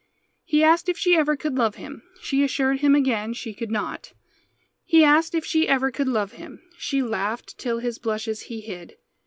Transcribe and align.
He 0.43 0.63
asked 0.63 0.89
if 0.89 0.97
she 0.97 1.15
ever 1.15 1.37
could 1.37 1.59
love 1.59 1.75
him. 1.75 2.01
She 2.23 2.43
assured 2.43 2.79
him 2.79 2.95
again 2.95 3.33
she 3.33 3.53
could 3.53 3.69
not. 3.69 4.13
He 4.83 5.03
asked 5.03 5.35
if 5.35 5.45
she 5.45 5.67
ever 5.67 5.91
could 5.91 6.07
love 6.07 6.31
him. 6.31 6.59
She 6.79 7.03
laughed 7.03 7.55
till 7.59 7.77
his 7.77 7.99
blushes 7.99 8.45
he 8.49 8.61
hid. 8.61 8.97